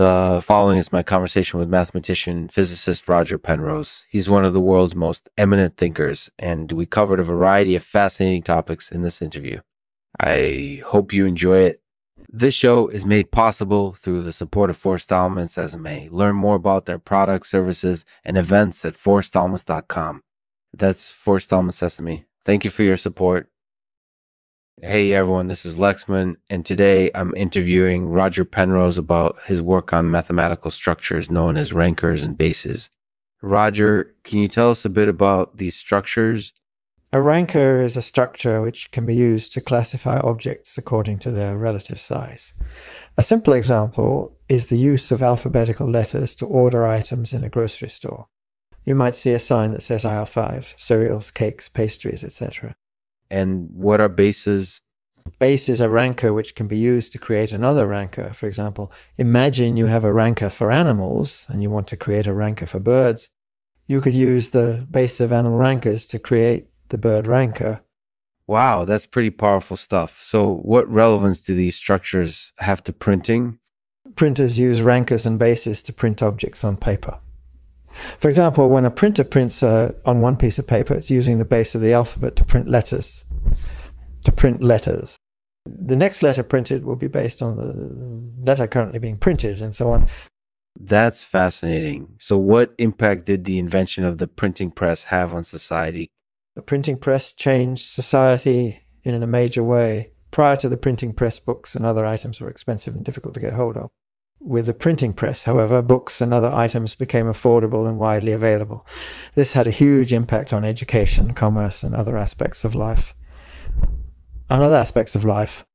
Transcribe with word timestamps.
The 0.00 0.40
following 0.42 0.78
is 0.78 0.92
my 0.92 1.02
conversation 1.02 1.58
with 1.58 1.68
mathematician 1.68 2.48
physicist 2.48 3.06
Roger 3.06 3.36
Penrose. 3.36 4.06
He's 4.08 4.30
one 4.30 4.46
of 4.46 4.54
the 4.54 4.58
world's 4.58 4.94
most 4.94 5.28
eminent 5.36 5.76
thinkers, 5.76 6.30
and 6.38 6.72
we 6.72 6.86
covered 6.86 7.20
a 7.20 7.22
variety 7.22 7.76
of 7.76 7.82
fascinating 7.82 8.42
topics 8.42 8.90
in 8.90 9.02
this 9.02 9.20
interview. 9.20 9.60
I 10.18 10.80
hope 10.86 11.12
you 11.12 11.26
enjoy 11.26 11.58
it. 11.58 11.82
This 12.30 12.54
show 12.54 12.88
is 12.88 13.04
made 13.04 13.30
possible 13.30 13.92
through 13.92 14.22
the 14.22 14.32
support 14.32 14.70
of 14.70 14.78
Forced 14.78 15.12
Elements 15.12 15.56
SMA. 15.56 16.06
Learn 16.08 16.34
more 16.34 16.54
about 16.54 16.86
their 16.86 16.98
products, 16.98 17.50
services, 17.50 18.06
and 18.24 18.38
events 18.38 18.82
at 18.86 18.94
forcedelements.com. 18.94 20.22
That's 20.72 21.10
Forced 21.10 21.52
Elements 21.52 21.76
Sesame. 21.76 22.24
Thank 22.42 22.64
you 22.64 22.70
for 22.70 22.84
your 22.84 22.96
support. 22.96 23.49
Hey 24.82 25.12
everyone, 25.12 25.48
this 25.48 25.66
is 25.66 25.76
Lexman, 25.76 26.36
and 26.48 26.64
today 26.64 27.10
I'm 27.14 27.34
interviewing 27.34 28.08
Roger 28.08 28.46
Penrose 28.46 28.96
about 28.96 29.38
his 29.44 29.60
work 29.60 29.92
on 29.92 30.10
mathematical 30.10 30.70
structures 30.70 31.30
known 31.30 31.58
as 31.58 31.74
rankers 31.74 32.22
and 32.22 32.38
bases. 32.38 32.88
Roger, 33.42 34.14
can 34.24 34.38
you 34.38 34.48
tell 34.48 34.70
us 34.70 34.86
a 34.86 34.88
bit 34.88 35.06
about 35.06 35.58
these 35.58 35.76
structures? 35.76 36.54
A 37.12 37.20
ranker 37.20 37.82
is 37.82 37.98
a 37.98 38.02
structure 38.02 38.62
which 38.62 38.90
can 38.90 39.04
be 39.04 39.14
used 39.14 39.52
to 39.52 39.60
classify 39.60 40.18
objects 40.20 40.78
according 40.78 41.18
to 41.18 41.30
their 41.30 41.58
relative 41.58 42.00
size. 42.00 42.54
A 43.18 43.22
simple 43.22 43.52
example 43.52 44.34
is 44.48 44.68
the 44.68 44.78
use 44.78 45.12
of 45.12 45.22
alphabetical 45.22 45.90
letters 45.90 46.34
to 46.36 46.46
order 46.46 46.86
items 46.86 47.34
in 47.34 47.44
a 47.44 47.50
grocery 47.50 47.90
store. 47.90 48.28
You 48.86 48.94
might 48.94 49.14
see 49.14 49.32
a 49.32 49.38
sign 49.38 49.72
that 49.72 49.82
says 49.82 50.06
aisle 50.06 50.24
5, 50.24 50.72
cereals, 50.78 51.30
cakes, 51.30 51.68
pastries, 51.68 52.24
etc. 52.24 52.74
And 53.30 53.68
what 53.72 54.00
are 54.00 54.08
bases? 54.08 54.80
Base 55.38 55.68
is 55.68 55.80
a 55.80 55.88
ranker 55.88 56.32
which 56.32 56.54
can 56.54 56.66
be 56.66 56.78
used 56.78 57.12
to 57.12 57.18
create 57.18 57.52
another 57.52 57.86
ranker. 57.86 58.32
For 58.34 58.46
example, 58.46 58.90
imagine 59.16 59.76
you 59.76 59.86
have 59.86 60.04
a 60.04 60.12
ranker 60.12 60.50
for 60.50 60.70
animals 60.70 61.46
and 61.48 61.62
you 61.62 61.70
want 61.70 61.86
to 61.88 61.96
create 61.96 62.26
a 62.26 62.34
ranker 62.34 62.66
for 62.66 62.80
birds. 62.80 63.30
You 63.86 64.00
could 64.00 64.14
use 64.14 64.50
the 64.50 64.86
base 64.90 65.20
of 65.20 65.32
animal 65.32 65.58
rankers 65.58 66.06
to 66.08 66.18
create 66.18 66.68
the 66.88 66.98
bird 66.98 67.26
ranker. 67.26 67.82
Wow, 68.46 68.84
that's 68.84 69.06
pretty 69.06 69.30
powerful 69.30 69.76
stuff. 69.76 70.20
So, 70.20 70.56
what 70.56 70.88
relevance 70.88 71.40
do 71.40 71.54
these 71.54 71.76
structures 71.76 72.52
have 72.58 72.82
to 72.84 72.92
printing? 72.92 73.60
Printers 74.16 74.58
use 74.58 74.82
rankers 74.82 75.24
and 75.24 75.38
bases 75.38 75.82
to 75.82 75.92
print 75.92 76.20
objects 76.20 76.64
on 76.64 76.76
paper. 76.76 77.20
For 78.18 78.28
example, 78.28 78.68
when 78.68 78.84
a 78.84 78.90
printer 78.90 79.24
prints 79.24 79.62
uh, 79.62 79.92
on 80.04 80.20
one 80.20 80.36
piece 80.36 80.58
of 80.58 80.66
paper, 80.66 80.94
it's 80.94 81.10
using 81.10 81.38
the 81.38 81.44
base 81.44 81.74
of 81.74 81.80
the 81.80 81.92
alphabet 81.92 82.36
to 82.36 82.44
print 82.44 82.68
letters. 82.68 83.24
To 84.24 84.32
print 84.32 84.62
letters. 84.62 85.16
The 85.66 85.96
next 85.96 86.22
letter 86.22 86.42
printed 86.42 86.84
will 86.84 86.96
be 86.96 87.08
based 87.08 87.42
on 87.42 87.56
the 87.56 88.46
letter 88.46 88.66
currently 88.66 88.98
being 88.98 89.18
printed 89.18 89.60
and 89.60 89.74
so 89.74 89.92
on. 89.92 90.08
That's 90.78 91.24
fascinating. 91.24 92.14
So, 92.18 92.38
what 92.38 92.74
impact 92.78 93.26
did 93.26 93.44
the 93.44 93.58
invention 93.58 94.04
of 94.04 94.18
the 94.18 94.28
printing 94.28 94.70
press 94.70 95.04
have 95.04 95.34
on 95.34 95.44
society? 95.44 96.08
The 96.54 96.62
printing 96.62 96.96
press 96.96 97.32
changed 97.32 97.86
society 97.86 98.80
in 99.02 99.22
a 99.22 99.26
major 99.26 99.62
way. 99.62 100.12
Prior 100.30 100.56
to 100.56 100.68
the 100.68 100.76
printing 100.76 101.12
press, 101.12 101.38
books 101.38 101.74
and 101.74 101.84
other 101.84 102.06
items 102.06 102.40
were 102.40 102.48
expensive 102.48 102.94
and 102.94 103.04
difficult 103.04 103.34
to 103.34 103.40
get 103.40 103.52
hold 103.52 103.76
of. 103.76 103.90
With 104.42 104.64
the 104.64 104.74
printing 104.74 105.12
press, 105.12 105.44
however, 105.44 105.82
books 105.82 106.22
and 106.22 106.32
other 106.32 106.50
items 106.50 106.94
became 106.94 107.26
affordable 107.26 107.86
and 107.86 107.98
widely 107.98 108.32
available. 108.32 108.86
This 109.34 109.52
had 109.52 109.66
a 109.66 109.70
huge 109.70 110.14
impact 110.14 110.54
on 110.54 110.64
education, 110.64 111.34
commerce, 111.34 111.82
and 111.82 111.94
other 111.94 112.16
aspects 112.16 112.64
of 112.64 112.74
life. 112.74 113.14
On 114.48 114.62
other 114.62 114.76
aspects 114.76 115.14
of 115.14 115.26
life. 115.26 115.66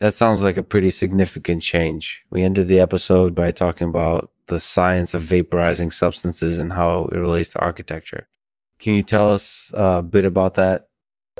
That 0.00 0.12
sounds 0.12 0.42
like 0.42 0.58
a 0.58 0.62
pretty 0.62 0.90
significant 0.90 1.62
change. 1.62 2.22
We 2.28 2.42
ended 2.42 2.68
the 2.68 2.80
episode 2.80 3.34
by 3.34 3.50
talking 3.50 3.88
about 3.88 4.30
the 4.46 4.60
science 4.60 5.14
of 5.14 5.22
vaporizing 5.22 5.90
substances 5.90 6.58
and 6.58 6.74
how 6.74 7.08
it 7.12 7.16
relates 7.16 7.50
to 7.50 7.60
architecture. 7.60 8.28
Can 8.78 8.94
you 8.94 9.02
tell 9.02 9.30
us 9.30 9.70
a 9.72 10.02
bit 10.02 10.26
about 10.26 10.54
that? 10.54 10.88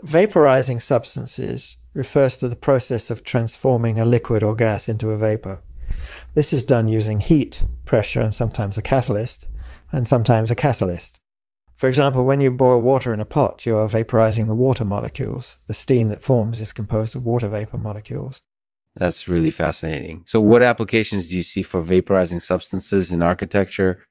Vaporizing 0.02 0.80
substances 0.80 1.76
refers 1.92 2.38
to 2.38 2.48
the 2.48 2.56
process 2.56 3.10
of 3.10 3.24
transforming 3.24 4.00
a 4.00 4.06
liquid 4.06 4.42
or 4.42 4.54
gas 4.54 4.88
into 4.88 5.10
a 5.10 5.18
vapor. 5.18 5.60
This 6.34 6.52
is 6.52 6.64
done 6.64 6.88
using 6.88 7.20
heat, 7.20 7.64
pressure, 7.84 8.20
and 8.20 8.34
sometimes 8.34 8.78
a 8.78 8.82
catalyst, 8.82 9.48
and 9.90 10.06
sometimes 10.06 10.50
a 10.50 10.54
catalyst. 10.54 11.18
For 11.76 11.88
example, 11.88 12.24
when 12.24 12.40
you 12.40 12.50
boil 12.50 12.80
water 12.80 13.12
in 13.12 13.20
a 13.20 13.24
pot, 13.24 13.66
you 13.66 13.76
are 13.76 13.88
vaporizing 13.88 14.46
the 14.46 14.54
water 14.54 14.84
molecules. 14.84 15.56
The 15.66 15.74
steam 15.74 16.08
that 16.10 16.22
forms 16.22 16.60
is 16.60 16.72
composed 16.72 17.16
of 17.16 17.24
water 17.24 17.48
vapor 17.48 17.78
molecules. 17.78 18.40
That's 18.94 19.26
really 19.26 19.50
fascinating. 19.50 20.22
So, 20.26 20.40
what 20.40 20.62
applications 20.62 21.28
do 21.28 21.36
you 21.36 21.42
see 21.42 21.62
for 21.62 21.82
vaporizing 21.82 22.40
substances 22.40 23.12
in 23.12 23.22
architecture? 23.22 24.04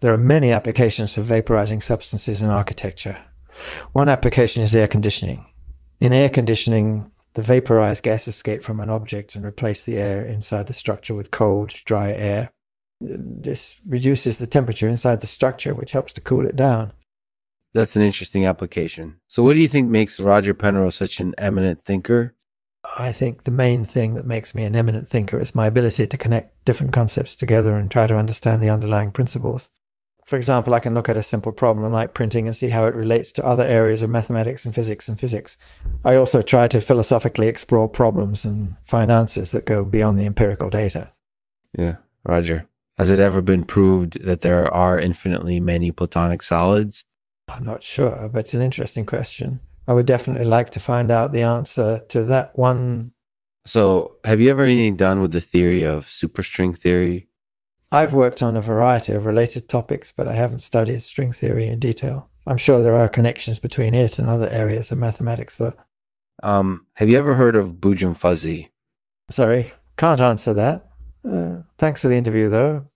There 0.00 0.12
are 0.12 0.18
many 0.18 0.52
applications 0.52 1.12
for 1.14 1.22
vaporizing 1.22 1.82
substances 1.82 2.40
in 2.40 2.48
architecture. 2.48 3.18
One 3.92 4.08
application 4.08 4.62
is 4.62 4.74
air 4.74 4.86
conditioning. 4.86 5.46
In 5.98 6.12
air 6.12 6.28
conditioning, 6.28 7.10
the 7.34 7.42
vaporized 7.42 8.02
gas 8.02 8.26
escape 8.26 8.62
from 8.62 8.80
an 8.80 8.90
object 8.90 9.34
and 9.34 9.44
replace 9.44 9.84
the 9.84 9.96
air 9.96 10.24
inside 10.24 10.66
the 10.66 10.72
structure 10.72 11.14
with 11.14 11.30
cold, 11.30 11.74
dry 11.84 12.12
air. 12.12 12.50
This 13.00 13.76
reduces 13.86 14.38
the 14.38 14.46
temperature 14.46 14.88
inside 14.88 15.20
the 15.20 15.26
structure, 15.26 15.74
which 15.74 15.92
helps 15.92 16.12
to 16.14 16.20
cool 16.20 16.46
it 16.46 16.56
down. 16.56 16.92
That's 17.72 17.96
an 17.96 18.02
interesting 18.02 18.44
application. 18.44 19.20
So, 19.28 19.42
what 19.42 19.54
do 19.54 19.60
you 19.60 19.68
think 19.68 19.88
makes 19.88 20.18
Roger 20.18 20.54
Penrose 20.54 20.96
such 20.96 21.20
an 21.20 21.34
eminent 21.38 21.82
thinker? 21.82 22.34
I 22.98 23.12
think 23.12 23.44
the 23.44 23.50
main 23.50 23.84
thing 23.84 24.14
that 24.14 24.26
makes 24.26 24.54
me 24.54 24.64
an 24.64 24.74
eminent 24.74 25.06
thinker 25.06 25.38
is 25.38 25.54
my 25.54 25.66
ability 25.66 26.06
to 26.06 26.16
connect 26.16 26.64
different 26.64 26.92
concepts 26.92 27.36
together 27.36 27.76
and 27.76 27.90
try 27.90 28.06
to 28.06 28.16
understand 28.16 28.62
the 28.62 28.70
underlying 28.70 29.12
principles. 29.12 29.70
For 30.30 30.36
example, 30.36 30.74
I 30.74 30.78
can 30.78 30.94
look 30.94 31.08
at 31.08 31.16
a 31.16 31.24
simple 31.24 31.50
problem 31.50 31.92
like 31.92 32.14
printing 32.14 32.46
and 32.46 32.54
see 32.54 32.68
how 32.68 32.86
it 32.86 32.94
relates 32.94 33.32
to 33.32 33.44
other 33.44 33.64
areas 33.64 34.00
of 34.00 34.10
mathematics 34.10 34.64
and 34.64 34.72
physics 34.72 35.08
and 35.08 35.18
physics. 35.18 35.58
I 36.04 36.14
also 36.14 36.40
try 36.40 36.68
to 36.68 36.80
philosophically 36.80 37.48
explore 37.48 37.88
problems 37.88 38.44
and 38.44 38.76
find 38.84 39.10
answers 39.10 39.50
that 39.50 39.66
go 39.66 39.84
beyond 39.84 40.20
the 40.20 40.26
empirical 40.26 40.70
data. 40.70 41.10
Yeah, 41.76 41.96
Roger. 42.22 42.68
Has 42.96 43.10
it 43.10 43.18
ever 43.18 43.42
been 43.42 43.64
proved 43.64 44.22
that 44.22 44.42
there 44.42 44.72
are 44.72 45.00
infinitely 45.00 45.58
many 45.58 45.90
platonic 45.90 46.44
solids? 46.44 47.04
I'm 47.48 47.64
not 47.64 47.82
sure, 47.82 48.30
but 48.32 48.44
it's 48.44 48.54
an 48.54 48.62
interesting 48.62 49.06
question. 49.06 49.58
I 49.88 49.94
would 49.94 50.06
definitely 50.06 50.46
like 50.46 50.70
to 50.70 50.78
find 50.78 51.10
out 51.10 51.32
the 51.32 51.42
answer 51.42 52.04
to 52.10 52.22
that 52.26 52.56
one. 52.56 53.10
So, 53.64 54.18
have 54.24 54.40
you 54.40 54.48
ever 54.50 54.62
anything 54.62 54.94
done 54.94 55.20
with 55.20 55.32
the 55.32 55.40
theory 55.40 55.82
of 55.82 56.04
superstring 56.04 56.78
theory? 56.78 57.26
I've 57.92 58.14
worked 58.14 58.42
on 58.42 58.56
a 58.56 58.62
variety 58.62 59.12
of 59.12 59.26
related 59.26 59.68
topics, 59.68 60.12
but 60.16 60.28
I 60.28 60.34
haven't 60.34 60.60
studied 60.60 61.02
string 61.02 61.32
theory 61.32 61.66
in 61.66 61.80
detail. 61.80 62.28
I'm 62.46 62.56
sure 62.56 62.82
there 62.82 62.96
are 62.96 63.08
connections 63.08 63.58
between 63.58 63.94
it 63.94 64.18
and 64.18 64.28
other 64.28 64.48
areas 64.48 64.90
of 64.90 64.98
mathematics, 64.98 65.56
though. 65.56 65.74
Um, 66.42 66.86
have 66.94 67.08
you 67.08 67.18
ever 67.18 67.34
heard 67.34 67.56
of 67.56 67.74
Boojum 67.74 68.16
Fuzzy? 68.16 68.70
Sorry, 69.30 69.72
can't 69.96 70.20
answer 70.20 70.54
that. 70.54 70.88
Uh, 71.28 71.62
thanks 71.78 72.02
for 72.02 72.08
the 72.08 72.16
interview, 72.16 72.48
though. 72.48 72.86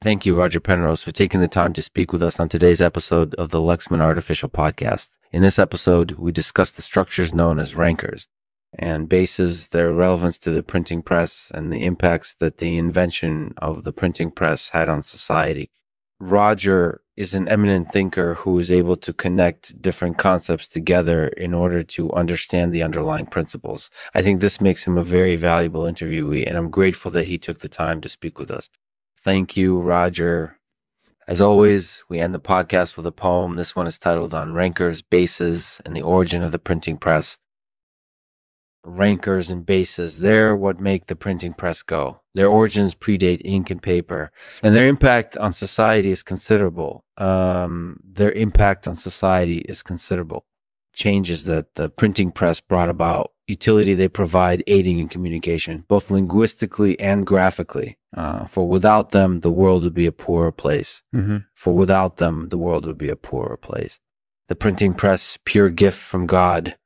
Thank 0.00 0.26
you, 0.26 0.36
Roger 0.36 0.60
Penrose, 0.60 1.02
for 1.02 1.12
taking 1.12 1.40
the 1.40 1.48
time 1.48 1.72
to 1.72 1.82
speak 1.82 2.12
with 2.12 2.22
us 2.22 2.38
on 2.38 2.50
today's 2.50 2.82
episode 2.82 3.34
of 3.36 3.48
the 3.48 3.58
Lexman 3.58 4.00
Artificial 4.00 4.50
Podcast. 4.50 5.16
In 5.32 5.40
this 5.40 5.58
episode, 5.58 6.12
we 6.12 6.30
discuss 6.30 6.70
the 6.70 6.82
structures 6.82 7.34
known 7.34 7.58
as 7.58 7.74
rankers, 7.74 8.28
and 8.78 9.08
bases 9.08 9.68
their 9.68 9.92
relevance 9.92 10.38
to 10.38 10.50
the 10.50 10.62
printing 10.62 11.02
press 11.02 11.50
and 11.54 11.72
the 11.72 11.84
impacts 11.84 12.34
that 12.34 12.58
the 12.58 12.76
invention 12.76 13.54
of 13.58 13.84
the 13.84 13.92
printing 13.92 14.30
press 14.30 14.70
had 14.70 14.88
on 14.88 15.02
society. 15.02 15.70
Roger 16.20 17.00
is 17.16 17.34
an 17.34 17.48
eminent 17.48 17.92
thinker 17.92 18.34
who 18.34 18.58
is 18.58 18.70
able 18.70 18.96
to 18.96 19.12
connect 19.12 19.80
different 19.80 20.18
concepts 20.18 20.66
together 20.66 21.28
in 21.28 21.54
order 21.54 21.82
to 21.82 22.12
understand 22.12 22.72
the 22.72 22.82
underlying 22.82 23.26
principles. 23.26 23.90
I 24.14 24.22
think 24.22 24.40
this 24.40 24.60
makes 24.60 24.86
him 24.86 24.96
a 24.96 25.04
very 25.04 25.36
valuable 25.36 25.82
interviewee, 25.82 26.46
and 26.46 26.56
I'm 26.56 26.70
grateful 26.70 27.10
that 27.12 27.26
he 27.26 27.38
took 27.38 27.60
the 27.60 27.68
time 27.68 28.00
to 28.00 28.08
speak 28.08 28.38
with 28.38 28.50
us. 28.50 28.68
Thank 29.22 29.56
you, 29.56 29.80
Roger. 29.80 30.58
As 31.26 31.40
always, 31.40 32.04
we 32.08 32.20
end 32.20 32.34
the 32.34 32.40
podcast 32.40 32.96
with 32.96 33.06
a 33.06 33.12
poem. 33.12 33.56
This 33.56 33.74
one 33.74 33.86
is 33.86 33.98
titled 33.98 34.34
On 34.34 34.52
Rankers, 34.52 35.00
Bases, 35.00 35.80
and 35.86 35.96
the 35.96 36.02
Origin 36.02 36.42
of 36.42 36.52
the 36.52 36.58
Printing 36.58 36.98
Press 36.98 37.38
rankers 38.84 39.50
and 39.50 39.64
bases. 39.64 40.18
They're 40.18 40.54
what 40.54 40.80
make 40.80 41.06
the 41.06 41.16
printing 41.16 41.54
press 41.54 41.82
go. 41.82 42.20
Their 42.34 42.48
origins 42.48 42.94
predate 42.94 43.40
ink 43.44 43.70
and 43.70 43.82
paper, 43.82 44.30
and 44.62 44.74
their 44.74 44.88
impact 44.88 45.36
on 45.36 45.52
society 45.52 46.10
is 46.10 46.22
considerable. 46.22 47.04
Um, 47.16 48.00
their 48.04 48.32
impact 48.32 48.88
on 48.88 48.96
society 48.96 49.58
is 49.58 49.82
considerable. 49.82 50.44
Changes 50.92 51.44
that 51.44 51.74
the 51.74 51.90
printing 51.90 52.30
press 52.30 52.60
brought 52.60 52.88
about, 52.88 53.32
utility 53.46 53.94
they 53.94 54.08
provide 54.08 54.62
aiding 54.66 54.98
in 54.98 55.08
communication, 55.08 55.84
both 55.88 56.10
linguistically 56.10 56.98
and 57.00 57.26
graphically. 57.26 57.98
Uh, 58.16 58.44
for 58.44 58.68
without 58.68 59.10
them, 59.10 59.40
the 59.40 59.50
world 59.50 59.82
would 59.82 59.94
be 59.94 60.06
a 60.06 60.12
poorer 60.12 60.52
place. 60.52 61.02
Mm-hmm. 61.14 61.38
For 61.54 61.74
without 61.74 62.18
them, 62.18 62.48
the 62.50 62.58
world 62.58 62.86
would 62.86 62.98
be 62.98 63.08
a 63.08 63.16
poorer 63.16 63.56
place. 63.56 63.98
The 64.48 64.54
printing 64.54 64.94
press, 64.94 65.38
pure 65.44 65.70
gift 65.70 65.98
from 65.98 66.26
God, 66.26 66.76